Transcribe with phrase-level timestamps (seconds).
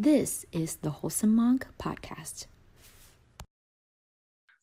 [0.00, 2.46] This is the Wholesome Monk Podcast.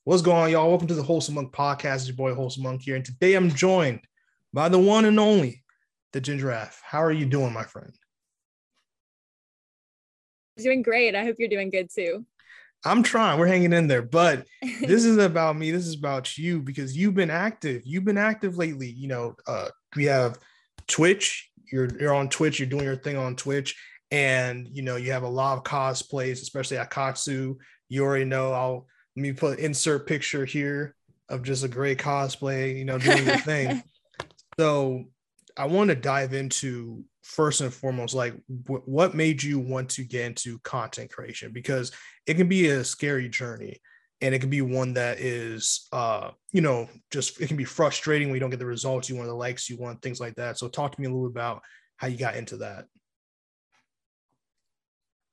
[0.05, 0.69] What's going on, y'all?
[0.69, 1.95] Welcome to the Wholesome Monk Podcast.
[1.95, 3.99] It's your boy Wholesome Monk here, and today I'm joined
[4.53, 5.61] by the one and only
[6.13, 6.77] the Gingiraffe.
[6.81, 7.93] How are you doing, my friend?
[10.55, 11.15] Doing great.
[11.15, 12.25] I hope you're doing good too.
[12.85, 13.37] I'm trying.
[13.37, 15.69] We're hanging in there, but this is about me.
[15.69, 17.81] This is about you because you've been active.
[17.83, 18.89] You've been active lately.
[18.89, 20.39] You know, uh, we have
[20.87, 21.51] Twitch.
[21.73, 22.57] You're you're on Twitch.
[22.57, 23.75] You're doing your thing on Twitch,
[24.11, 27.55] and you know you have a lot of cosplays, especially at Katsu.
[27.89, 28.51] You already know.
[28.51, 30.95] I'll let me put insert picture here
[31.29, 32.77] of just a great cosplay.
[32.77, 33.81] You know, doing your thing.
[34.57, 35.03] So
[35.57, 40.05] I want to dive into first and foremost, like w- what made you want to
[40.05, 41.51] get into content creation?
[41.51, 41.91] Because
[42.25, 43.81] it can be a scary journey
[44.21, 48.27] and it can be one that is uh you know just it can be frustrating
[48.27, 50.57] when you don't get the results you want the likes you want things like that
[50.57, 51.61] so talk to me a little bit about
[51.97, 52.85] how you got into that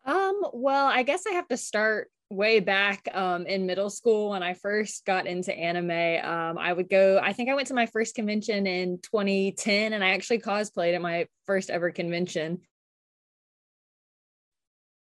[0.04, 4.42] um well i guess i have to start way back um, in middle school when
[4.42, 7.86] i first got into anime um, i would go i think i went to my
[7.86, 12.58] first convention in 2010 and i actually cosplayed at my first ever convention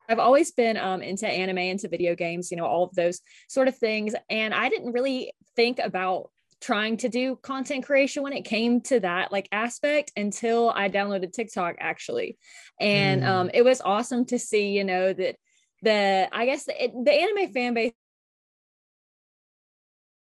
[0.08, 3.68] I've always been um, into anime, into video games, you know, all of those sort
[3.68, 4.14] of things.
[4.30, 9.00] And I didn't really think about trying to do content creation when it came to
[9.00, 12.38] that like aspect until I downloaded TikTok actually.
[12.80, 13.28] And mm.
[13.28, 15.36] um, it was awesome to see, you know, that
[15.82, 17.92] the, I guess the, the anime fan base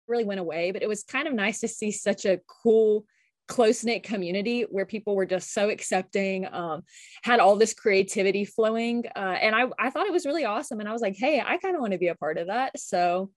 [0.07, 3.05] really went away, but it was kind of nice to see such a cool
[3.47, 6.81] close knit community where people were just so accepting, um,
[7.23, 9.03] had all this creativity flowing.
[9.15, 10.79] Uh, and I, I thought it was really awesome.
[10.79, 12.79] And I was like, hey, I kind of want to be a part of that.
[12.79, 13.29] So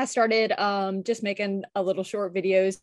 [0.00, 2.78] I started um, just making a little short videos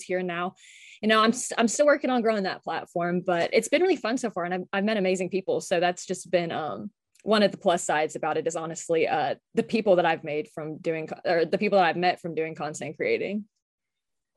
[0.00, 0.54] here and now.
[1.02, 4.18] You know, I'm I'm still working on growing that platform, but it's been really fun
[4.18, 5.60] so far, and I've, I've met amazing people.
[5.60, 6.92] So that's just been um,
[7.24, 10.48] one of the plus sides about it is honestly uh, the people that I've made
[10.54, 13.46] from doing or the people that I've met from doing content creating.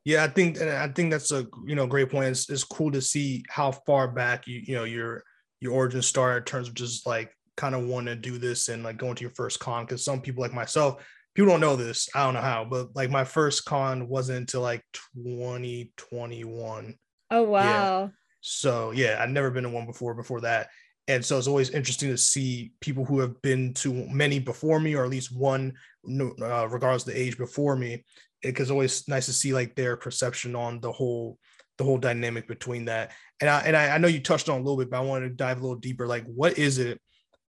[0.06, 2.30] Yeah, I think and I think that's a you know great point.
[2.30, 5.24] It's, it's cool to see how far back you you know your
[5.60, 8.84] your origin started in terms of just like kind of want to do this and
[8.84, 11.06] like going to your first con because some people like myself
[11.36, 14.62] people don't know this i don't know how but like my first con wasn't until
[14.62, 14.84] like
[15.14, 16.96] 2021
[17.30, 17.62] oh wow.
[17.62, 18.08] Yeah.
[18.42, 20.70] so yeah i'd never been to one before before that.
[21.08, 24.96] And so it's always interesting to see people who have been to many before me
[24.96, 25.74] or at least one
[26.08, 28.06] uh, regardless of the age before me.
[28.42, 31.38] It's always nice to see like their perception on the whole
[31.78, 33.12] the whole dynamic between that.
[33.42, 35.30] And i and I, I know you touched on a little bit but i wanted
[35.30, 36.08] to dive a little deeper.
[36.08, 37.02] Like what is it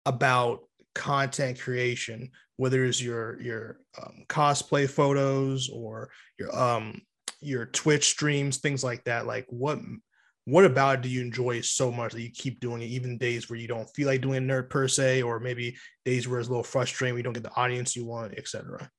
[0.05, 0.61] about
[0.93, 7.01] content creation whether it's your your um, cosplay photos or your um
[7.41, 9.77] your twitch streams things like that like what
[10.45, 13.59] what about do you enjoy so much that you keep doing it even days where
[13.59, 16.63] you don't feel like doing nerd per se or maybe days where it's a little
[16.63, 18.89] frustrating you don't get the audience you want etc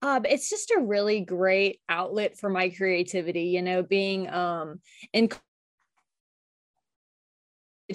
[0.00, 4.80] um, it's just a really great outlet for my creativity you know being um
[5.12, 5.28] in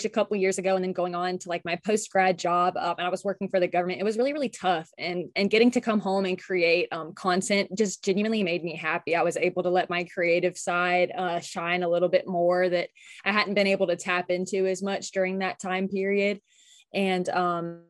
[0.06, 2.96] a couple years ago and then going on to like my post grad job um,
[2.98, 4.02] and I was working for the government.
[4.02, 7.70] It was really really tough and and getting to come home and create um, content
[7.78, 9.16] just genuinely made me happy.
[9.16, 12.90] I was able to let my creative side uh, shine a little bit more that
[13.24, 16.40] I hadn't been able to tap into as much during that time period.
[16.94, 17.84] And um,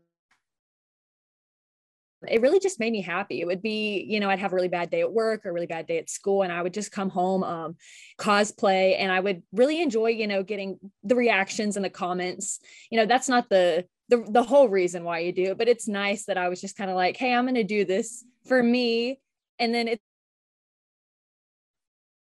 [2.27, 3.41] it really just made me happy.
[3.41, 5.53] It would be, you know, I'd have a really bad day at work or a
[5.53, 7.75] really bad day at school, and I would just come home, um,
[8.17, 12.59] cosplay, and I would really enjoy, you know, getting the reactions and the comments.
[12.89, 15.87] You know, that's not the the, the whole reason why you do it, but it's
[15.87, 18.61] nice that I was just kind of like, hey, I'm going to do this for
[18.61, 19.19] me,
[19.59, 20.01] and then it.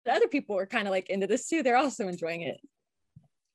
[0.08, 1.62] Other people were kind of like into this too.
[1.62, 2.58] They're also enjoying it.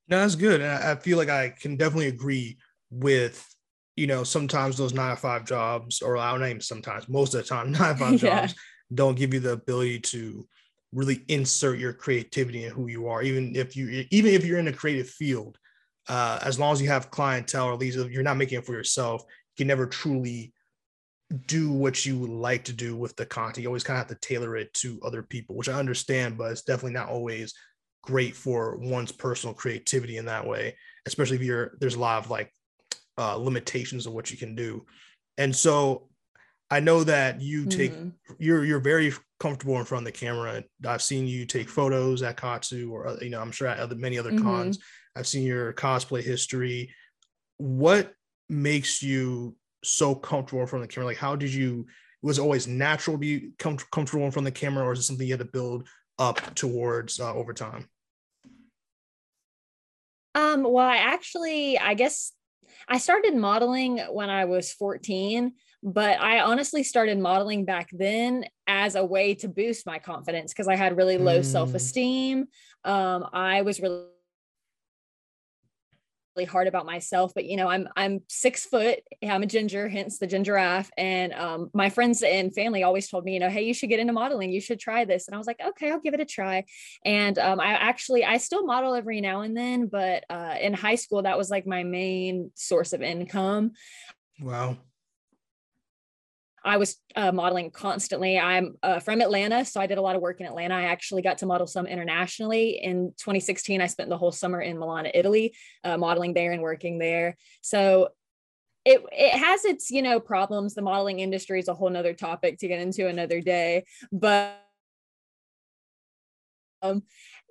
[0.07, 0.62] No, that's good.
[0.62, 2.57] And I feel like I can definitely agree
[2.89, 3.45] with
[3.99, 7.47] you know, sometimes those nine to five jobs, or I'll name sometimes, most of the
[7.47, 8.41] time, nine to five yeah.
[8.41, 8.55] jobs
[8.93, 10.47] don't give you the ability to
[10.93, 14.67] really insert your creativity in who you are, even if you even if you're in
[14.67, 15.57] a creative field.
[16.07, 18.74] Uh, as long as you have clientele, or at least you're not making it for
[18.74, 20.51] yourself, you can never truly
[21.45, 23.62] do what you would like to do with the content.
[23.62, 26.51] You always kind of have to tailor it to other people, which I understand, but
[26.51, 27.53] it's definitely not always
[28.01, 30.75] great for one's personal creativity in that way,
[31.06, 32.51] especially if you're there's a lot of like
[33.19, 34.86] uh, limitations of what you can do.
[35.38, 36.07] And so
[36.71, 38.33] I know that you take mm-hmm.
[38.39, 40.63] you're you're very comfortable in front of the camera.
[40.88, 44.18] I've seen you take photos at Katsu or you know I'm sure at other, many
[44.18, 44.44] other mm-hmm.
[44.44, 44.80] cons.
[45.16, 46.94] I've seen your cosplay history.
[47.57, 48.13] What
[48.48, 51.07] makes you so comfortable in front of the camera?
[51.07, 51.88] Like how did you
[52.22, 55.00] was it always natural to be com- comfortable in front of the camera or is
[55.00, 55.88] it something you had to build
[56.18, 57.88] up towards uh, over time?
[60.36, 62.33] Um, well, I actually, I guess
[62.88, 68.95] I started modeling when I was 14, but I honestly started modeling back then as
[68.95, 71.45] a way to boost my confidence because I had really low mm.
[71.45, 72.48] self esteem.
[72.83, 74.06] Um, I was really
[76.45, 80.27] hard about myself but you know i'm i'm six foot i'm a ginger hence the
[80.27, 83.89] gingiraffe and um, my friends and family always told me you know hey you should
[83.89, 86.19] get into modeling you should try this and i was like okay i'll give it
[86.19, 86.63] a try
[87.06, 90.95] and um, i actually i still model every now and then but uh, in high
[90.95, 93.71] school that was like my main source of income.
[94.41, 94.77] Wow
[96.63, 98.38] I was uh, modeling constantly.
[98.38, 100.75] I'm uh, from Atlanta, so I did a lot of work in Atlanta.
[100.75, 102.79] I actually got to model some internationally.
[102.81, 107.00] In 2016, I spent the whole summer in Milan, Italy, uh, modeling there and working
[107.00, 107.38] there.
[107.61, 108.09] So
[108.85, 110.73] it it has its you know problems.
[110.73, 114.55] The modeling industry is a whole nother topic to get into another day, but
[116.81, 117.03] um,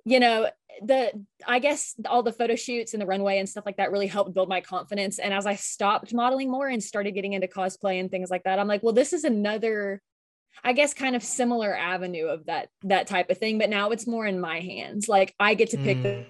[0.05, 0.49] you know
[0.83, 1.11] the
[1.47, 4.33] i guess all the photo shoots and the runway and stuff like that really helped
[4.33, 5.19] build my confidence.
[5.19, 8.59] And as i stopped modeling more and started getting into cosplay and things like that
[8.59, 10.01] i'm like well this is another
[10.63, 13.57] i guess kind of similar avenue of that that type of thing.
[13.57, 15.07] But now it's more in my hands.
[15.07, 16.03] Like i get to pick mm.
[16.03, 16.25] the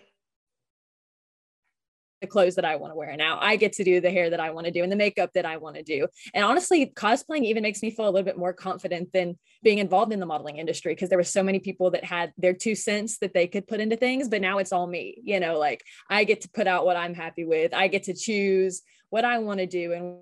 [2.21, 3.15] the clothes that I want to wear.
[3.15, 5.31] Now I get to do the hair that I want to do and the makeup
[5.33, 6.07] that I want to do.
[6.33, 10.11] And honestly, cosplaying even makes me feel a little bit more confident than being involved
[10.11, 13.19] in the modeling industry because there were so many people that had their two cents
[13.19, 15.21] that they could put into things, but now it's all me.
[15.23, 17.73] You know, like I get to put out what I'm happy with.
[17.73, 20.17] I get to choose what I want to do and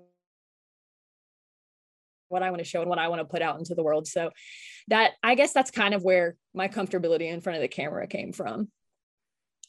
[2.28, 4.06] what I want to show and what I want to put out into the world.
[4.06, 4.30] So
[4.88, 8.32] that I guess that's kind of where my comfortability in front of the camera came
[8.32, 8.70] from.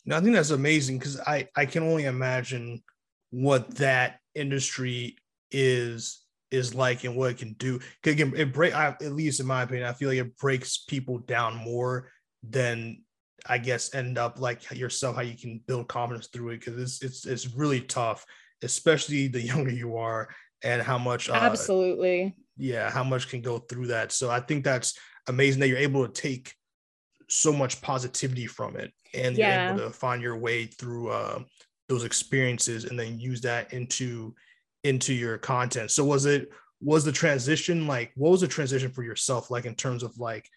[0.10, 2.82] No, I think that's amazing because I I can only imagine
[3.30, 5.18] what that industry
[5.52, 7.80] is is like and what it can do.
[8.04, 11.20] Again, it break I, at least in my opinion, I feel like it breaks people
[11.20, 12.10] down more
[12.42, 13.04] than
[13.46, 17.04] I guess end up like yourself, how you can build confidence through it because it's
[17.04, 18.26] it's it's really tough,
[18.64, 20.30] especially the younger you are
[20.64, 24.12] and how much uh, absolutely yeah how much can go through that.
[24.12, 24.98] So I think that's
[25.28, 26.56] amazing that you're able to take
[27.30, 29.66] so much positivity from it and yeah.
[29.66, 31.40] you're able to find your way through uh,
[31.88, 34.34] those experiences and then use that into
[34.84, 36.50] into your content so was it
[36.82, 40.48] was the transition like what was the transition for yourself like in terms of like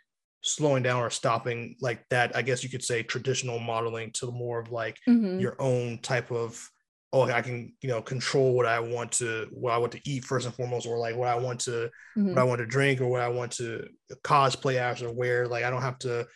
[0.43, 4.61] slowing down or stopping like that i guess you could say traditional modeling to more
[4.61, 5.39] of like mm-hmm.
[5.41, 6.69] your own type of
[7.13, 10.25] oh i can you know control what i want to what i want to eat
[10.25, 12.31] first and foremost or like what i want to mm-hmm.
[12.31, 13.85] what i want to drink or what i want to
[14.25, 16.27] cosplay as or wear like i don't have to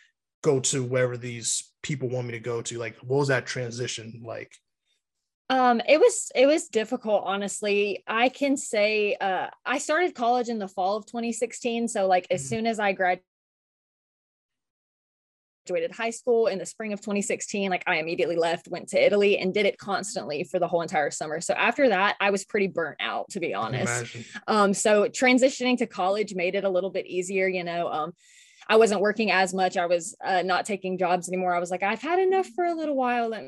[0.46, 2.78] go to wherever these people want me to go to?
[2.78, 4.52] Like what was that transition like?
[5.50, 8.04] Um it was it was difficult honestly.
[8.06, 12.40] I can say uh i started college in the fall of 2016 so like as
[12.40, 12.48] mm-hmm.
[12.48, 13.25] soon as i graduated
[15.93, 19.52] high school in the spring of 2016 like i immediately left went to italy and
[19.52, 21.40] did it constantly for the whole entire summer.
[21.40, 24.16] So after that i was pretty burnt out to be honest.
[24.46, 28.12] um so transitioning to college made it a little bit easier you know um
[28.68, 29.76] I wasn't working as much.
[29.76, 31.54] I was uh, not taking jobs anymore.
[31.54, 33.28] I was like, I've had enough for a little while.
[33.30, 33.42] Let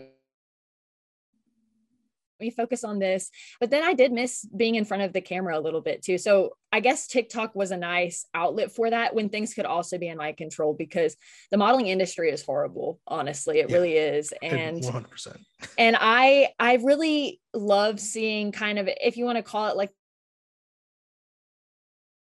[2.40, 3.30] me focus on this.
[3.58, 6.18] But then I did miss being in front of the camera a little bit too.
[6.18, 10.06] So I guess TikTok was a nice outlet for that when things could also be
[10.06, 11.16] in my control because
[11.50, 13.00] the modeling industry is horrible.
[13.08, 14.32] Honestly, it yeah, really is.
[14.42, 15.36] And 100%.
[15.76, 19.90] and I, I really love seeing kind of, if you want to call it like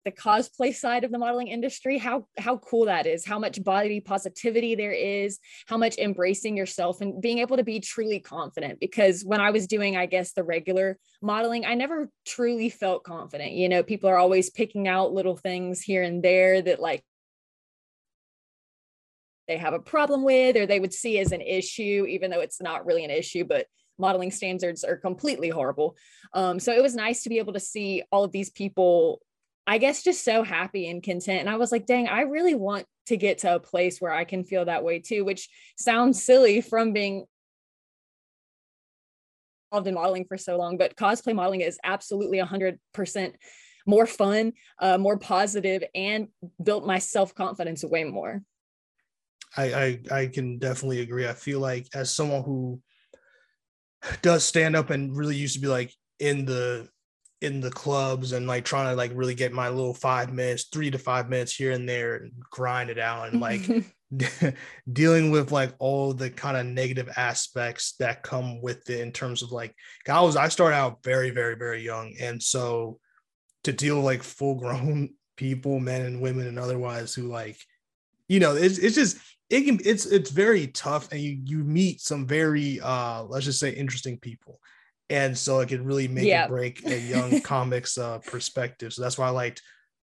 [0.04, 4.00] the cosplay side of the modeling industry how how cool that is how much body
[4.00, 8.80] positivity there is how much embracing yourself and being able to be truly confident.
[8.80, 13.52] Because when i was doing i guess the regular modeling i never truly felt confident.
[13.52, 17.04] You know people are always picking out little things here and there that like
[19.48, 22.60] they have a problem with or they would see as an issue even though it's
[22.60, 23.66] not really an issue but
[23.98, 25.94] modeling standards are completely horrible.
[26.32, 29.20] Um, so it was nice to be able to see all of these people
[29.66, 31.40] I guess just so happy and content.
[31.40, 34.24] And I was like, dang, I really want to get to a place where I
[34.24, 37.24] can feel that way too, which sounds silly from being
[39.70, 43.34] involved in modeling for so long, but cosplay modeling is absolutely 100%
[43.86, 46.28] more fun, uh, more positive, and
[46.62, 48.42] built my self confidence way more.
[49.56, 51.26] I, I I can definitely agree.
[51.26, 52.80] I feel like as someone who
[54.22, 56.88] does stand up and really used to be like in the
[57.40, 60.90] in the clubs and like trying to like really get my little five minutes, three
[60.90, 63.62] to five minutes here and there and grind it out and like
[64.92, 69.42] dealing with like all the kind of negative aspects that come with it in terms
[69.42, 69.74] of like
[70.08, 72.14] I was I started out very, very, very young.
[72.20, 72.98] And so
[73.64, 77.58] to deal with like full grown people, men and women and otherwise who like
[78.28, 79.18] you know, it's it's just
[79.48, 83.58] it can it's it's very tough, and you you meet some very uh let's just
[83.58, 84.60] say interesting people,
[85.10, 86.46] and so it can really make yeah.
[86.46, 88.92] break a young comics uh perspective.
[88.92, 89.60] So that's why I liked.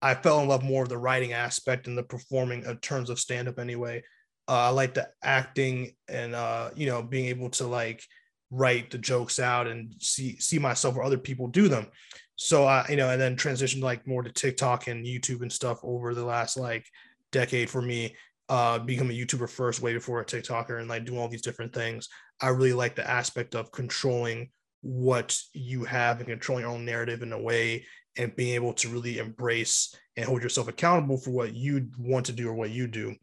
[0.02, 3.20] I fell in love more of the writing aspect and the performing in terms of
[3.20, 4.04] stand up anyway.
[4.48, 8.04] Uh, I like the acting and uh, you know being able to like
[8.50, 11.88] write the jokes out and see see myself or other people do them.
[12.36, 15.80] So I you know and then transitioned like more to TikTok and YouTube and stuff
[15.84, 16.86] over the last like
[17.32, 18.16] decade for me.
[18.50, 21.74] Uh, become a YouTuber first, way before a TikToker, and like doing all these different
[21.74, 22.08] things.
[22.40, 27.22] I really like the aspect of controlling what you have and controlling your own narrative
[27.22, 27.86] in a way
[28.18, 32.32] and being able to really embrace and hold yourself accountable for what you want to
[32.32, 33.16] do or what you do.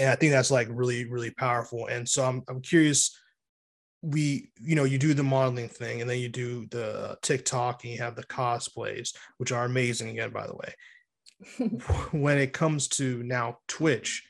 [0.00, 1.86] And i think that's like really really powerful.
[1.86, 3.16] And so i'm, I'm curious
[4.00, 7.92] we you know you do the modeling thing and then you do the tiktok and
[7.92, 10.74] you have the cosplays which are amazing again by the way.
[12.12, 14.24] When it comes to now twitch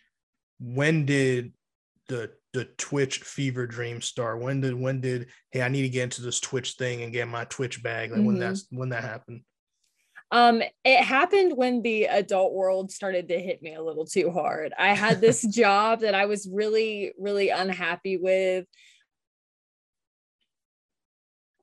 [0.61, 1.53] when did
[2.09, 6.05] the the twitch fever dream start when did when did hey i need to get
[6.05, 8.27] into this twitch thing and get my twitch bag like mm-hmm.
[8.27, 9.43] when that's when that happened
[10.31, 14.75] um, it happened when the adult world started to hit me a little too hard.
[14.79, 18.67] I had this job that I was really, really unhappy with.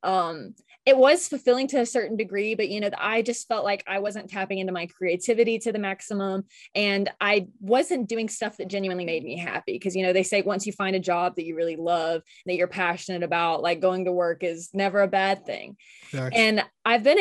[0.02, 3.84] Um, it was fulfilling to a certain degree, but you know, I just felt like
[3.88, 6.44] I wasn't tapping into my creativity to the maximum
[6.76, 9.74] and I wasn't doing stuff that genuinely made me happy.
[9.74, 12.56] Because, you know, they say once you find a job that you really love, that
[12.56, 15.76] you're passionate about, like going to work is never a bad thing.
[16.12, 16.40] Exactly.
[16.40, 17.18] And I've been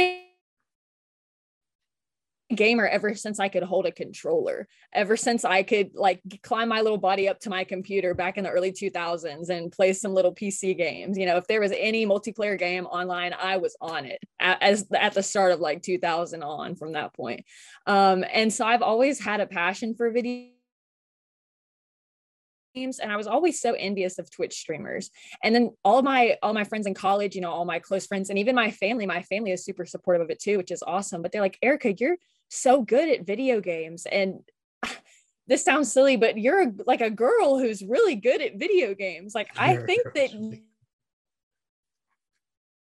[2.54, 6.80] gamer ever since I could hold a controller, ever since I could like climb my
[6.80, 10.34] little body up to my computer back in the early 2000s and play some little
[10.34, 11.18] PC games.
[11.18, 14.86] You know, if there was any multiplayer game online, I was on it at, as
[14.94, 17.44] at the start of like 2000 on from that point.
[17.86, 20.53] Um, and so I've always had a passion for video
[22.74, 25.10] and I was always so envious of Twitch streamers.
[25.42, 28.30] And then all my all my friends in college, you know, all my close friends
[28.30, 31.22] and even my family, my family is super supportive of it too, which is awesome.
[31.22, 32.16] But they're like, Erica, you're
[32.48, 34.06] so good at video games.
[34.10, 34.40] And
[35.46, 39.34] this sounds silly but you're like a girl who's really good at video games.
[39.34, 40.30] Like i think that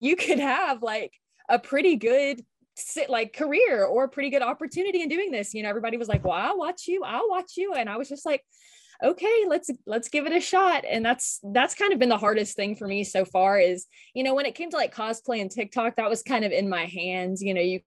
[0.01, 1.13] you could have like
[1.49, 2.45] a pretty good
[2.77, 5.53] sit like career or a pretty good opportunity in doing this.
[5.53, 7.75] You know everybody was like well i'll watch you i'll watch you.
[7.75, 8.43] And i was just like
[9.03, 12.57] okay let's let's give it a shot and that's that's kind of been the hardest
[12.57, 15.51] thing for me so far is you know when it came to like cosplay and
[15.51, 17.81] tiktok that was kind of in my hands you know you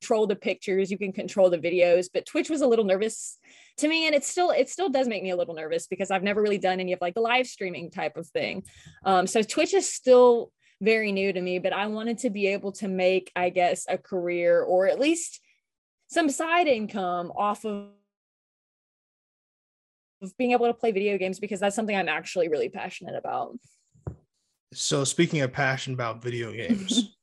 [0.00, 3.38] control the pictures, you can control the videos, but Twitch was a little nervous
[3.78, 6.22] to me and it still it still does make me a little nervous because I've
[6.22, 8.64] never really done any of like the live streaming type of thing.
[9.04, 12.72] Um, so Twitch is still very new to me, but I wanted to be able
[12.72, 15.40] to make I guess a career or at least
[16.08, 17.97] some side income off of of
[20.36, 23.56] being able to play video games because that's something I'm actually really passionate about.
[24.72, 27.14] So speaking of passion about video games,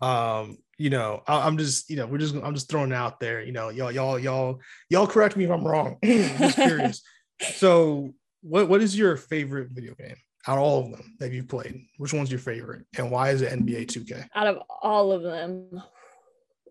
[0.00, 3.42] um, you know, I, am just, you know, we're just, I'm just throwing out there,
[3.42, 5.98] you know, y'all, y'all, y'all, y'all correct me if I'm wrong.
[6.02, 7.02] I'm just curious.
[7.54, 11.48] so, what, what is your favorite video game out of all of them that you've
[11.48, 11.86] played?
[11.96, 14.28] Which one's your favorite, and why is it NBA 2K?
[14.34, 15.82] Out of all of them,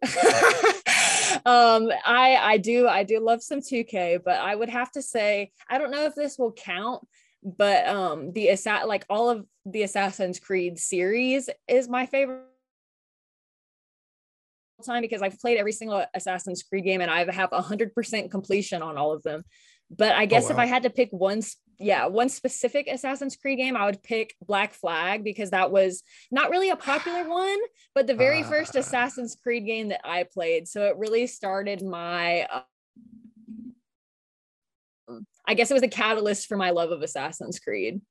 [1.45, 5.51] um, I I do I do love some 2K, but I would have to say
[5.69, 7.05] I don't know if this will count,
[7.43, 12.43] but um, the Assa- like all of the Assassin's Creed series is my favorite
[14.85, 18.31] time because I've played every single Assassin's Creed game and I have a hundred percent
[18.31, 19.43] completion on all of them.
[19.89, 20.53] But I guess oh, wow.
[20.53, 21.41] if I had to pick one,
[21.83, 26.49] yeah, one specific Assassin's Creed game, I would pick Black Flag because that was not
[26.49, 27.59] really a popular one,
[27.93, 30.67] but the very uh, first Assassin's Creed game that I played.
[30.67, 32.43] So it really started my.
[32.43, 32.61] Uh,
[35.45, 38.01] I guess it was a catalyst for my love of Assassin's Creed.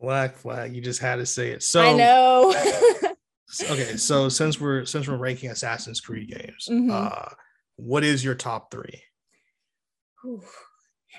[0.00, 1.62] Black Flag, you just had to say it.
[1.62, 2.54] So I know.
[3.70, 6.90] okay, so since we're since we're ranking Assassin's Creed games, mm-hmm.
[6.90, 7.28] uh,
[7.76, 9.02] what is your top three?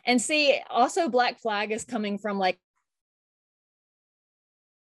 [0.05, 2.57] And see, also Black Flag is coming from like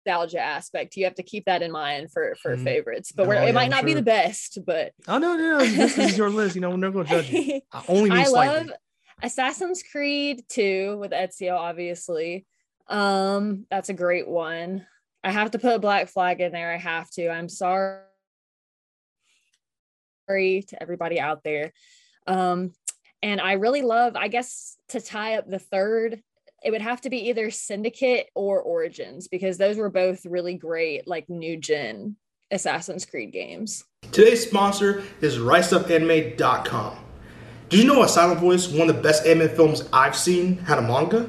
[0.06, 0.96] nostalgia aspect.
[0.96, 2.64] You have to keep that in mind for for mm-hmm.
[2.64, 3.12] favorites.
[3.12, 3.88] But oh, it yeah, might not sure.
[3.88, 5.66] be the best, but oh no, no, no.
[5.66, 6.56] this is your list.
[6.56, 7.62] You know, we're never gonna judge you.
[7.72, 8.72] I only I love
[9.24, 12.46] Assassin's Creed 2 with Ezio, obviously.
[12.88, 14.86] Um, that's a great one.
[15.24, 16.72] I have to put Black Flag in there.
[16.72, 17.30] I have to.
[17.30, 18.02] I'm sorry
[20.28, 21.74] to everybody out there.
[22.28, 22.74] Um,
[23.26, 26.22] and I really love, I guess, to tie up the third,
[26.64, 31.08] it would have to be either Syndicate or Origins because those were both really great,
[31.08, 32.18] like new gen
[32.52, 33.84] Assassin's Creed games.
[34.12, 36.98] Today's sponsor is RiseUpAnime.com.
[37.70, 40.78] Did you know A Silent Voice, one of the best anime films I've seen, had
[40.78, 41.28] a manga?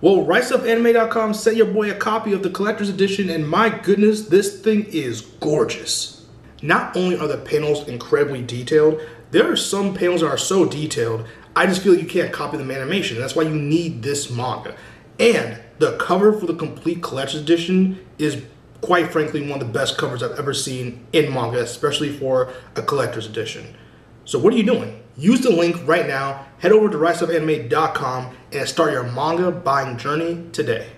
[0.00, 4.60] Well, RiseUpAnime.com sent your boy a copy of the collector's edition, and my goodness, this
[4.60, 6.26] thing is gorgeous.
[6.62, 11.26] Not only are the panels incredibly detailed, there are some panels that are so detailed,
[11.54, 13.18] I just feel like you can't copy them animation.
[13.18, 14.76] That's why you need this manga.
[15.18, 18.42] And the cover for the complete collector's edition is
[18.80, 22.82] quite frankly one of the best covers I've ever seen in manga, especially for a
[22.82, 23.76] collector's edition.
[24.24, 25.02] So what are you doing?
[25.16, 26.46] Use the link right now.
[26.58, 30.88] Head over to riseupanime.com and start your manga buying journey today.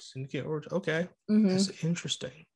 [0.00, 0.72] Syndicate Origin.
[0.72, 1.48] Okay, mm-hmm.
[1.48, 2.46] that's interesting.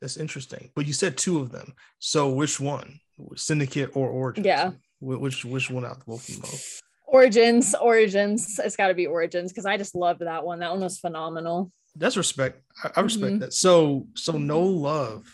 [0.00, 0.70] That's interesting.
[0.74, 1.74] But you said two of them.
[1.98, 3.00] So which one?
[3.36, 4.46] Syndicate or Origins?
[4.46, 4.72] Yeah.
[5.00, 6.60] Which which one out of both of them?
[7.06, 8.58] Origins, Origins.
[8.58, 10.60] It's got to be Origins because I just loved that one.
[10.60, 11.72] That one was phenomenal.
[11.96, 12.62] That's respect.
[12.82, 13.38] I, I respect mm-hmm.
[13.40, 13.52] that.
[13.52, 15.26] So so no love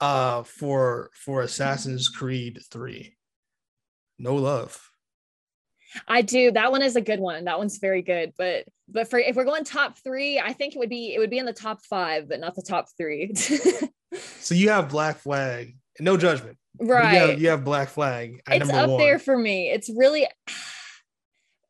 [0.00, 3.14] uh for for Assassin's Creed 3.
[4.18, 4.90] No love.
[6.06, 6.52] I do.
[6.52, 7.44] That one is a good one.
[7.44, 8.32] That one's very good.
[8.38, 11.30] But but for if we're going top three, I think it would be it would
[11.30, 13.34] be in the top five, but not the top three.
[14.14, 15.76] so you have Black Flag.
[15.98, 16.56] No judgment.
[16.78, 17.12] Right.
[17.12, 18.42] You have, you have, Black Flag.
[18.48, 18.98] It's up one.
[18.98, 19.70] there for me.
[19.70, 20.26] It's really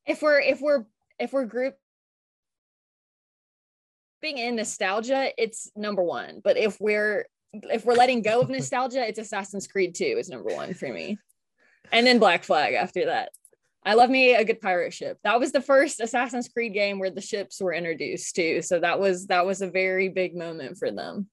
[0.07, 0.85] if we're if we're
[1.19, 1.77] if we're grouping
[4.23, 6.41] in nostalgia, it's number one.
[6.43, 10.55] But if we're if we're letting go of nostalgia, it's Assassin's Creed 2 is number
[10.55, 11.19] one for me.
[11.93, 13.31] And then Black Flag after that.
[13.85, 15.19] I love me a good pirate ship.
[15.25, 18.61] That was the first Assassin's Creed game where the ships were introduced too.
[18.61, 21.29] So that was that was a very big moment for them.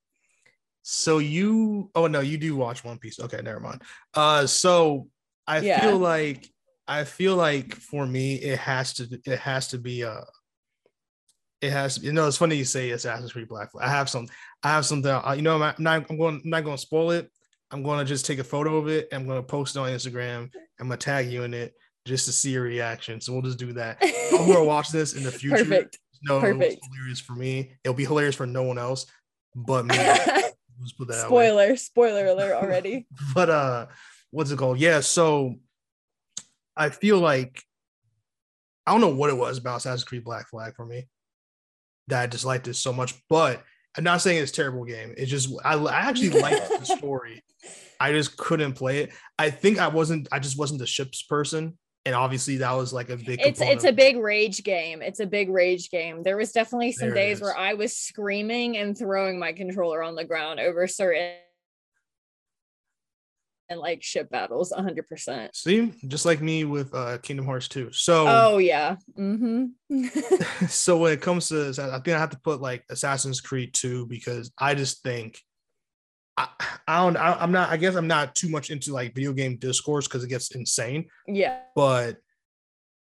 [0.90, 3.20] So you oh no, you do watch One Piece.
[3.20, 3.82] Okay, never mind.
[4.14, 5.10] Uh so
[5.46, 5.82] I yeah.
[5.82, 6.50] feel like
[6.88, 10.22] I feel like for me it has to it has to be uh
[11.60, 13.86] it has you know it's funny you say Assassin's Creed Black Flag.
[13.86, 14.30] I have some
[14.64, 17.12] I have something uh, you know I'm not I'm going I'm not going to spoil
[17.12, 17.30] it.
[17.70, 19.10] I'm going to just take a photo of it.
[19.12, 20.50] I'm going to post it on Instagram.
[20.80, 21.74] I'm going to tag you in it
[22.06, 23.20] just to see your reaction.
[23.20, 23.98] So we'll just do that.
[24.32, 25.58] I'm going to watch this in the future.
[25.66, 26.00] Perfect.
[26.24, 26.80] No, Perfect.
[26.94, 27.74] hilarious for me.
[27.84, 29.06] It'll be hilarious for no one else
[29.54, 29.98] but me.
[30.86, 33.08] spoiler, spoiler alert already.
[33.34, 33.88] but uh,
[34.32, 34.80] what's it called?
[34.80, 35.02] Yeah.
[35.02, 35.56] So
[36.76, 37.64] I feel like
[38.86, 41.08] I don't know what it was about Assassin's Creed Black Flag for me
[42.08, 43.64] that I disliked it so much, but
[43.98, 45.14] I'm not saying it's a terrible game.
[45.18, 47.44] It's just I, I actually liked the story.
[48.00, 49.12] I just couldn't play it.
[49.40, 50.28] I think I wasn't.
[50.32, 53.42] I just wasn't the ships person, and obviously that was like a big.
[53.42, 53.76] It's component.
[53.76, 55.02] it's a big rage game.
[55.02, 56.24] It's a big rage game.
[56.24, 60.16] There was definitely some there days where I was screaming and throwing my controller on
[60.16, 61.34] the ground over certain
[63.70, 68.26] and like ship battles 100% see just like me with uh kingdom hearts 2 so
[68.26, 69.66] oh yeah mm-hmm.
[70.68, 74.06] so when it comes to i think i have to put like assassin's creed 2
[74.06, 75.42] because i just think
[76.38, 76.48] I,
[76.88, 79.58] I don't I, i'm not i guess i'm not too much into like video game
[79.58, 82.18] discourse because it gets insane yeah but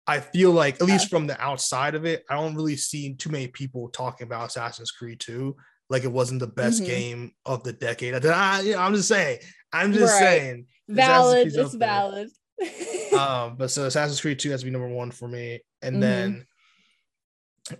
[0.07, 3.29] I feel like, at least from the outside of it, I don't really see too
[3.29, 5.55] many people talking about Assassin's Creed 2
[5.91, 6.91] like it wasn't the best mm-hmm.
[6.91, 8.25] game of the decade.
[8.25, 9.39] I, am just saying.
[9.73, 10.19] I'm just right.
[10.19, 10.65] saying.
[10.87, 11.53] Valid.
[11.53, 12.29] It's valid.
[13.17, 15.59] um, but so Assassin's Creed 2 has to be number one for me.
[15.81, 16.01] And mm-hmm.
[16.01, 16.45] then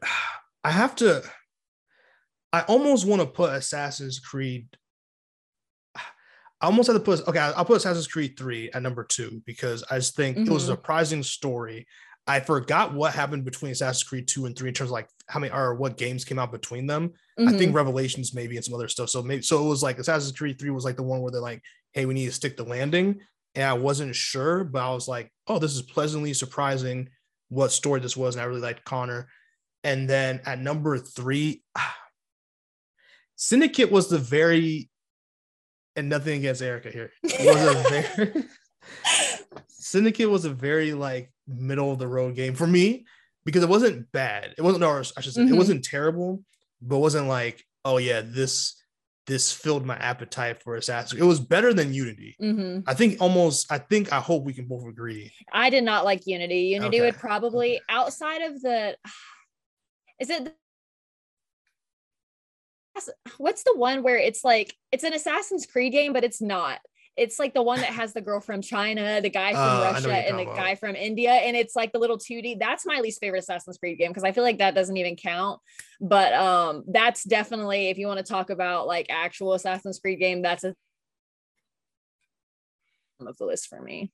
[0.64, 1.24] I have to
[2.54, 4.68] I almost want to put Assassin's Creed.
[6.62, 9.84] I almost had to put okay, I'll put Assassin's Creed 3 at number two because
[9.90, 10.50] I just think mm-hmm.
[10.50, 10.82] it was a mm-hmm.
[10.82, 11.88] surprising story.
[12.28, 15.40] I forgot what happened between Assassin's Creed 2 and 3 in terms of like how
[15.40, 17.10] many or what games came out between them.
[17.40, 17.48] Mm-hmm.
[17.48, 17.78] I think mm-hmm.
[17.78, 19.10] Revelations maybe and some other stuff.
[19.10, 21.42] So maybe so it was like Assassin's Creed 3 was like the one where they're
[21.42, 23.20] like, hey, we need to stick the landing.
[23.56, 27.10] And I wasn't sure, but I was like, oh, this is pleasantly surprising
[27.50, 28.36] what story this was.
[28.36, 29.28] And I really liked Connor.
[29.84, 31.64] And then at number three,
[33.36, 34.91] Syndicate was the very
[35.96, 37.12] and nothing against Erica here.
[37.24, 38.44] Was a very
[39.68, 43.06] Syndicate was a very like middle of the road game for me
[43.44, 44.54] because it wasn't bad.
[44.58, 45.54] It wasn't, no, I should say, mm-hmm.
[45.54, 46.44] it wasn't terrible,
[46.82, 48.82] but wasn't like, oh yeah, this
[49.28, 51.22] this filled my appetite for Assassin's.
[51.22, 52.36] It was better than Unity.
[52.42, 52.90] Mm-hmm.
[52.90, 53.72] I think almost.
[53.72, 55.32] I think I hope we can both agree.
[55.52, 56.62] I did not like Unity.
[56.62, 57.06] Unity okay.
[57.08, 58.98] would probably outside of the.
[60.20, 60.56] Is it?
[63.38, 66.80] What's the one where it's like it's an Assassin's Creed game, but it's not
[67.18, 70.14] it's like the one that has the girl from China, the guy from uh, Russia,
[70.14, 70.56] and the about.
[70.56, 72.58] guy from India, and it's like the little 2D.
[72.60, 75.60] That's my least favorite Assassin's Creed game because I feel like that doesn't even count.
[76.00, 80.42] But um, that's definitely if you want to talk about like actual Assassin's Creed game,
[80.42, 80.74] that's a
[83.20, 84.12] of the list for me.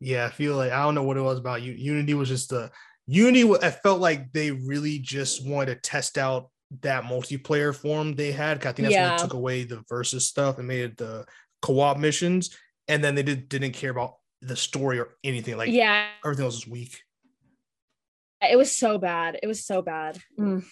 [0.00, 1.72] Yeah, I feel like I don't know what it was about you.
[1.72, 2.70] Unity was just the
[3.06, 3.50] Unity.
[3.62, 6.50] I felt like they really just wanted to test out
[6.82, 8.58] that multiplayer form they had.
[8.58, 9.08] I think that's yeah.
[9.08, 11.26] when they took away the versus stuff and made it the
[11.62, 12.56] co-op missions
[12.88, 15.56] and then they did, didn't care about the story or anything.
[15.56, 17.02] Like yeah, everything else was weak.
[18.40, 19.38] It was so bad.
[19.42, 20.18] It was so bad.
[20.38, 20.64] Mm.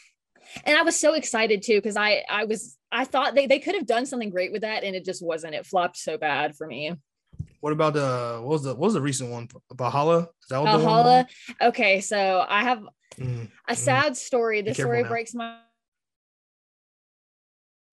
[0.65, 3.75] And I was so excited too because I I was I thought they they could
[3.75, 5.55] have done something great with that and it just wasn't.
[5.55, 6.95] It flopped so bad for me.
[7.61, 9.49] What about the what was the what was the recent one?
[9.73, 10.21] Valhalla?
[10.21, 11.27] Is that what Valhalla?
[11.61, 12.83] Okay, so I have
[13.19, 13.77] mm, a mm.
[13.77, 14.17] sad mm.
[14.17, 14.63] story.
[14.63, 15.09] The story now.
[15.09, 15.57] breaks my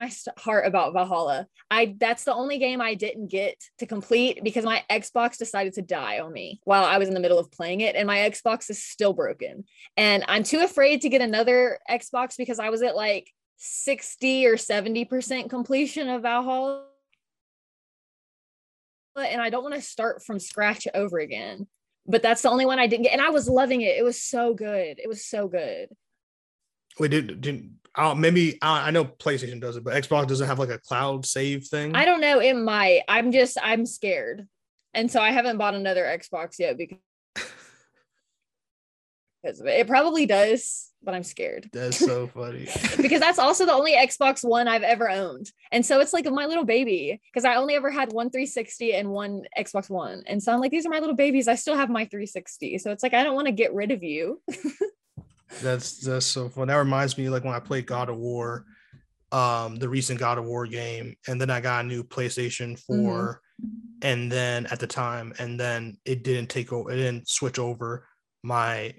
[0.04, 1.48] my heart about Valhalla.
[1.72, 5.82] I that's the only game I didn't get to complete because my Xbox decided to
[5.82, 8.70] die on me while I was in the middle of playing it and my Xbox
[8.70, 9.66] is still broken.
[9.98, 14.56] And I'm too afraid to get another Xbox because I was at like 60 or
[14.56, 16.86] 70% completion of Valhalla
[19.16, 21.68] and I don't want to start from scratch over again.
[22.06, 23.98] But that's the only one I didn't get and I was loving it.
[23.98, 25.00] It was so good.
[25.00, 25.90] It was so good.
[27.00, 30.70] Wait, did, did uh, maybe I know PlayStation does it, but Xbox doesn't have like
[30.70, 31.96] a cloud save thing.
[31.96, 32.40] I don't know.
[32.40, 33.02] It might.
[33.08, 34.48] I'm just I'm scared,
[34.94, 36.98] and so I haven't bought another Xbox yet because
[39.44, 39.82] because of it.
[39.82, 41.70] It probably does, but I'm scared.
[41.72, 42.68] That's so funny.
[43.00, 45.52] because that's also the only Xbox One I've ever owned.
[45.72, 49.10] And so it's like my little baby because I only ever had one 360 and
[49.12, 50.24] one Xbox One.
[50.26, 51.48] And so I'm like, these are my little babies.
[51.48, 52.80] I still have my 360.
[52.80, 54.42] So it's like, I don't want to get rid of you.
[55.62, 56.68] That's that's so fun.
[56.68, 58.66] That reminds me like when I played God of War,
[59.32, 63.42] um, the recent God of War game, and then I got a new PlayStation 4,
[63.62, 63.68] mm-hmm.
[64.02, 68.08] and then at the time, and then it didn't take over, it didn't switch over
[68.44, 68.94] my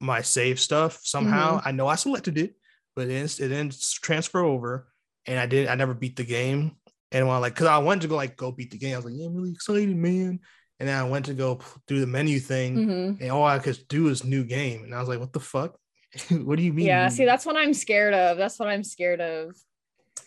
[0.00, 1.58] my save stuff somehow.
[1.58, 1.68] Mm-hmm.
[1.68, 2.54] I know I selected it,
[2.94, 4.88] but it didn't, it didn't transfer over,
[5.26, 6.76] and I did I never beat the game.
[7.12, 8.96] And when I like, cause I wanted to go like go beat the game, I
[8.96, 10.40] was like, yeah, I'm really excited, man.
[10.78, 13.22] And then I went to go do the menu thing, mm-hmm.
[13.22, 15.78] and all I could do is new game, and I was like, what the fuck?
[16.30, 16.86] what do you mean?
[16.86, 18.36] Yeah, see, that's what I'm scared of.
[18.36, 19.56] That's what I'm scared of.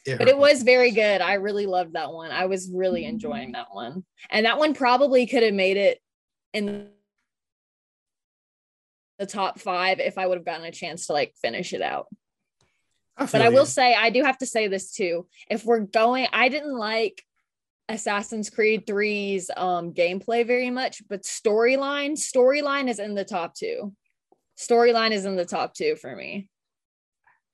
[0.05, 1.21] But it was very good.
[1.21, 2.31] I really loved that one.
[2.31, 4.03] I was really enjoying that one.
[4.29, 5.99] And that one probably could have made it
[6.53, 6.89] in
[9.19, 12.07] the top five if I would have gotten a chance to like finish it out.
[13.17, 15.27] I but I will say, I do have to say this too.
[15.49, 17.21] If we're going, I didn't like
[17.89, 23.93] Assassin's Creed 3's um, gameplay very much, but storyline, storyline is in the top two
[24.59, 26.49] storyline is in the top two for me.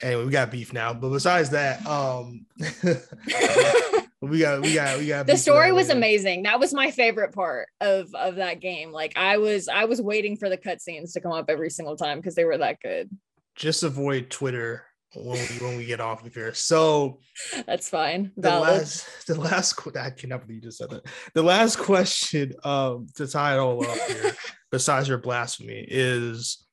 [0.02, 2.45] Anyway, we got beef now, but besides that, um,
[4.21, 6.43] we got we got we got the story was amazing.
[6.43, 8.91] That was my favorite part of of that game.
[8.91, 12.17] Like I was I was waiting for the cutscenes to come up every single time
[12.19, 13.10] because they were that good.
[13.56, 14.84] Just avoid Twitter
[15.15, 16.54] when we when we get off of here.
[16.54, 17.19] So
[17.65, 18.32] that's fine.
[18.38, 21.06] The last the last I cannot believe you just said that.
[21.34, 24.36] The last question um to tie it all up here,
[24.71, 26.65] besides your blasphemy, is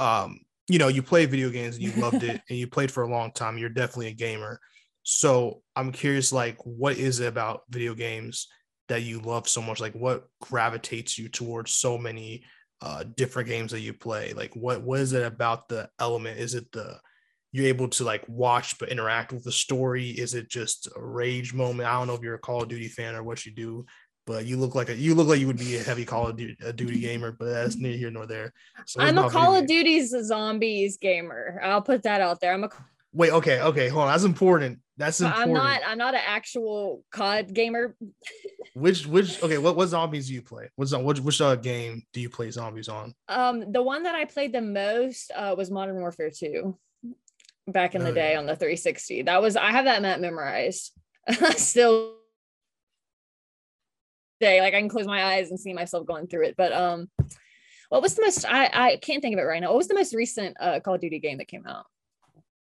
[0.00, 3.02] um, you know, you play video games and you loved it and you played for
[3.02, 3.58] a long time.
[3.58, 4.60] You're definitely a gamer.
[5.02, 8.48] So I'm curious, like, what is it about video games
[8.88, 9.80] that you love so much?
[9.80, 12.44] Like, what gravitates you towards so many
[12.80, 14.32] uh, different games that you play?
[14.32, 16.38] Like, what what is it about the element?
[16.38, 16.98] Is it the
[17.52, 20.10] you're able to like watch but interact with the story?
[20.10, 21.88] Is it just a rage moment?
[21.88, 23.86] I don't know if you're a Call of Duty fan or what you do,
[24.26, 26.36] but you look like a you look like you would be a heavy Call of
[26.36, 28.52] Duty, Duty gamer, but that's neither here nor there.
[28.86, 31.60] So I'm a Call of Duty's zombies gamer.
[31.62, 32.52] I'll put that out there.
[32.52, 32.70] I'm a
[33.12, 33.32] wait.
[33.32, 34.12] Okay, okay, hold on.
[34.12, 34.78] That's important.
[34.96, 35.48] That's important.
[35.48, 35.80] I'm not.
[35.86, 37.96] I'm not an actual COD gamer.
[38.74, 39.58] which which okay?
[39.58, 40.70] What what zombies do you play?
[40.76, 43.14] What's on which which uh, game do you play zombies on?
[43.28, 46.78] Um, the one that I played the most uh, was Modern Warfare Two,
[47.66, 49.22] back in the day on the 360.
[49.22, 50.92] That was I have that map memorized.
[51.56, 52.16] Still
[54.40, 54.60] day.
[54.60, 56.54] Like I can close my eyes and see myself going through it.
[56.56, 57.10] But um,
[57.90, 58.44] what was the most?
[58.46, 59.68] I I can't think of it right now.
[59.68, 61.86] What was the most recent uh, Call of Duty game that came out?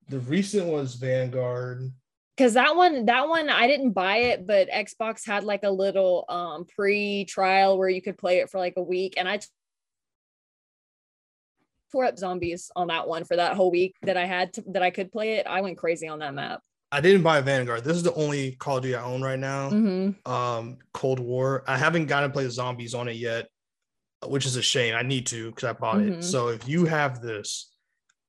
[0.09, 1.91] The recent was Vanguard.
[2.37, 6.25] Because that one, that one, I didn't buy it, but Xbox had like a little
[6.29, 9.41] um pre-trial where you could play it for like a week, and I
[11.93, 14.83] tore up zombies on that one for that whole week that I had to, that
[14.83, 15.47] I could play it.
[15.47, 16.61] I went crazy on that map.
[16.91, 17.85] I didn't buy Vanguard.
[17.85, 19.71] This is the only Call of Duty I own right now.
[19.71, 20.31] Mm-hmm.
[20.31, 21.65] Um, Cold War.
[21.67, 23.49] I haven't gotten to play zombies on it yet,
[24.27, 24.95] which is a shame.
[24.95, 26.19] I need to because I bought mm-hmm.
[26.19, 26.23] it.
[26.25, 27.71] So if you have this,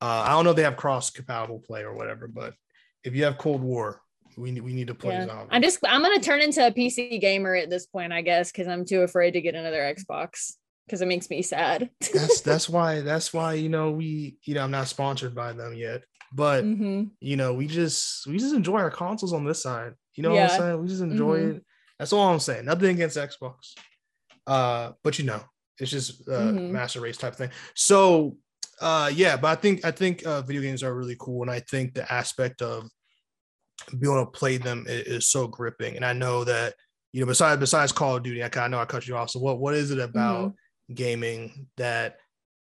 [0.00, 2.54] uh, I don't know if they have cross compatible play or whatever, but
[3.02, 4.00] if you have Cold War,
[4.36, 5.26] we we need to play yeah.
[5.26, 5.48] zombies.
[5.50, 8.66] I'm just I'm gonna turn into a PC gamer at this point, I guess, because
[8.66, 10.54] I'm too afraid to get another Xbox
[10.86, 11.90] because it makes me sad.
[12.12, 15.74] that's that's why that's why you know we you know I'm not sponsored by them
[15.74, 16.02] yet.
[16.32, 17.04] But mm-hmm.
[17.20, 19.92] you know, we just we just enjoy our consoles on this side.
[20.16, 20.44] You know yeah.
[20.44, 20.82] what I'm saying?
[20.82, 21.56] We just enjoy mm-hmm.
[21.58, 21.64] it.
[21.98, 22.64] That's all I'm saying.
[22.64, 23.74] Nothing against Xbox.
[24.46, 25.40] Uh, but you know,
[25.78, 26.72] it's just a mm-hmm.
[26.72, 27.50] master race type thing.
[27.74, 28.36] So
[28.80, 31.60] uh yeah, but I think I think uh video games are really cool, and I
[31.60, 32.88] think the aspect of
[33.98, 35.94] being able to play them is, is so gripping.
[35.96, 36.74] And I know that
[37.12, 39.30] you know, besides besides Call of Duty, I, I know I cut you off.
[39.30, 40.54] So what what is it about mm-hmm.
[40.92, 42.18] Gaming that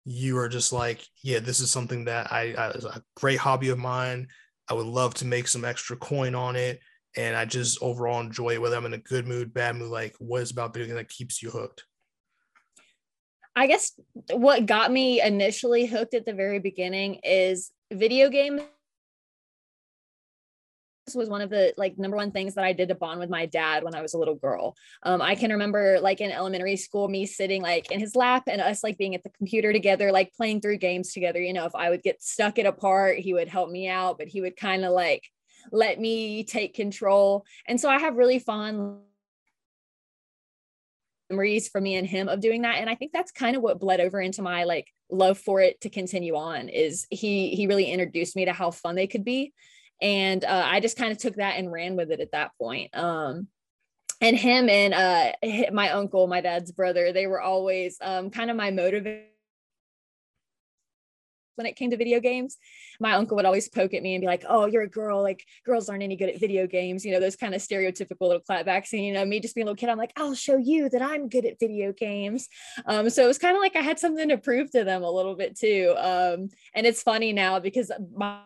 [0.06, 3.70] you are just like, yeah, this is something that I, I is a great hobby
[3.70, 4.28] of mine.
[4.70, 6.80] I would love to make some extra coin on it.
[7.16, 9.90] And I just overall enjoy it, whether I'm in a good mood, bad mood.
[9.90, 11.84] Like, what is about video that keeps you hooked?
[13.56, 13.94] I guess
[14.32, 18.62] what got me initially hooked at the very beginning is video game
[21.16, 23.46] was one of the like number one things that I did to bond with my
[23.46, 24.76] dad when I was a little girl.
[25.04, 28.62] Um, I can remember like in elementary school, me sitting like in his lap and
[28.62, 31.42] us like being at the computer together, like playing through games together.
[31.42, 34.18] You know, if I would get stuck at a part, he would help me out,
[34.18, 35.24] but he would kind of like
[35.72, 37.46] let me take control.
[37.68, 39.00] And so I have really fond
[41.30, 43.80] memories for me and him of doing that and i think that's kind of what
[43.80, 47.92] bled over into my like love for it to continue on is he he really
[47.92, 49.54] introduced me to how fun they could be
[50.02, 52.96] and uh, i just kind of took that and ran with it at that point
[52.96, 53.48] um,
[54.22, 55.32] and him and uh,
[55.72, 59.24] my uncle my dad's brother they were always um, kind of my motivator
[61.58, 62.58] when it came to video games.
[63.00, 65.22] My uncle would always poke at me and be like, "Oh, you're a girl.
[65.22, 68.42] Like girls aren't any good at video games." You know, those kind of stereotypical little
[68.48, 68.94] clapbacks.
[68.94, 71.02] And you know, me just being a little kid, I'm like, "I'll show you that
[71.02, 72.48] I'm good at video games."
[72.86, 75.12] Um, so it was kind of like I had something to prove to them a
[75.12, 75.94] little bit too.
[75.98, 78.40] Um, and it's funny now because my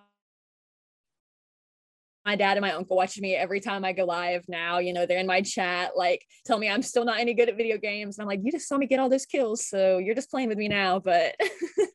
[2.25, 4.79] my dad and my uncle watch me every time I go live now.
[4.79, 7.57] You know, they're in my chat, like tell me I'm still not any good at
[7.57, 8.17] video games.
[8.17, 9.67] And I'm like, you just saw me get all those kills.
[9.67, 10.99] So you're just playing with me now.
[10.99, 11.35] But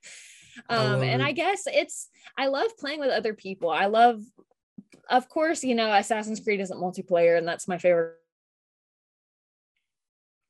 [0.68, 3.70] um, and I guess it's I love playing with other people.
[3.70, 4.20] I love,
[5.08, 8.16] of course, you know, Assassin's Creed isn't multiplayer, and that's my favorite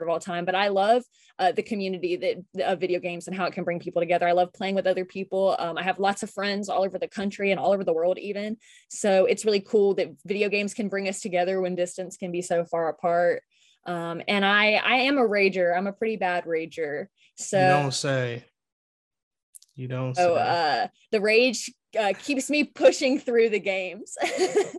[0.05, 1.03] of all time but i love
[1.39, 4.27] uh, the community that of video games and how it can bring people together.
[4.27, 5.57] I love playing with other people.
[5.59, 8.19] Um, i have lots of friends all over the country and all over the world
[8.19, 8.57] even.
[8.89, 12.43] So it's really cool that video games can bring us together when distance can be
[12.43, 13.43] so far apart.
[13.85, 15.77] Um, and i i am a rager.
[15.77, 17.07] I'm a pretty bad rager.
[17.37, 18.45] So you don't say
[19.77, 24.17] you don't oh uh the rage uh, keeps me pushing through the games.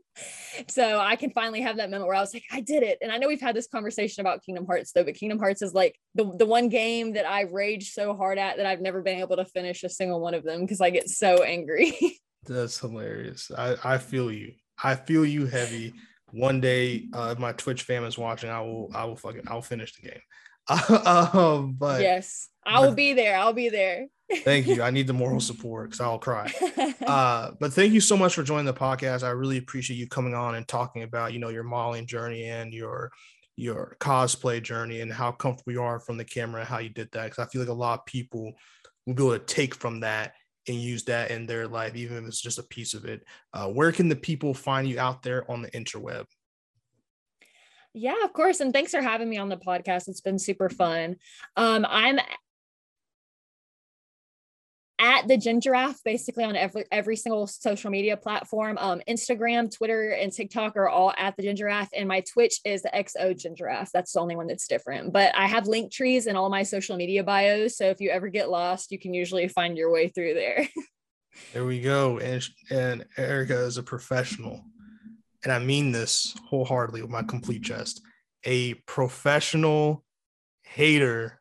[0.68, 2.98] so I can finally have that moment where I was like, I did it.
[3.02, 5.74] And I know we've had this conversation about Kingdom Hearts though, but Kingdom Hearts is
[5.74, 9.20] like the, the one game that I rage so hard at that I've never been
[9.20, 11.98] able to finish a single one of them because I get so angry.
[12.46, 13.52] That's hilarious.
[13.56, 14.54] I, I feel you.
[14.82, 15.94] I feel you heavy.
[16.32, 19.62] One day, uh, if my Twitch fam is watching, I will I will fucking I'll
[19.62, 20.22] finish the game.
[21.34, 23.38] um, but yes, I will be there.
[23.38, 24.08] I'll be there.
[24.44, 24.82] Thank you.
[24.82, 26.52] I need the moral support because I'll cry.
[27.08, 29.24] Uh, but thank you so much for joining the podcast.
[29.24, 32.74] I really appreciate you coming on and talking about you know your modeling journey and
[32.74, 33.14] your
[33.56, 37.10] your cosplay journey and how comfortable you are from the camera and how you did
[37.14, 37.26] that.
[37.26, 38.54] Because I feel like a lot of people
[39.06, 40.34] will be able to take from that
[40.68, 43.26] and use that in their life, even if it's just a piece of it.
[43.54, 46.26] Uh, where can the people find you out there on the interweb?
[47.94, 48.60] Yeah, of course.
[48.60, 50.08] And thanks for having me on the podcast.
[50.08, 51.16] It's been super fun.
[51.56, 52.20] Um, I'm
[55.00, 58.78] at the Gingiraffe, basically on every every single social media platform.
[58.80, 62.90] Um, Instagram, Twitter, and TikTok are all at the Gingiraffe, and my Twitch is the
[62.90, 63.92] XO Gingiraffe.
[63.92, 65.14] That's the only one that's different.
[65.14, 68.30] But I have link trees in all my social media bios, so if you ever
[68.30, 70.68] get lost, you can usually find your way through there.
[71.54, 72.20] there we go.
[72.20, 74.64] And and Erica is a professional
[75.44, 78.02] and I mean this wholeheartedly with my complete chest,
[78.46, 80.04] a professional
[80.64, 81.40] hater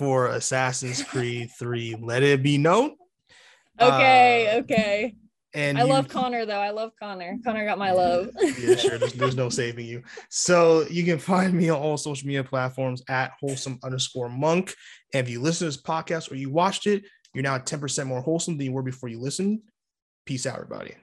[0.00, 1.96] for Assassin's Creed 3.
[2.00, 2.96] Let it be known.
[3.78, 5.14] Okay, uh, okay.
[5.52, 6.58] And I you, love Connor though.
[6.58, 7.36] I love Connor.
[7.44, 8.30] Connor got my love.
[8.40, 8.96] yeah, sure.
[8.96, 10.02] There's, there's no saving you.
[10.30, 14.74] So you can find me on all social media platforms at wholesome underscore monk.
[15.12, 18.22] And if you listen to this podcast or you watched it, you're now 10% more
[18.22, 19.60] wholesome than you were before you listened.
[20.24, 20.94] Peace out, everybody.